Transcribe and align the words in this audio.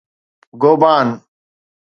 گوبان 0.61 1.21